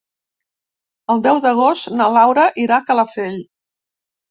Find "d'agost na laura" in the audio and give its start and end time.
1.43-2.49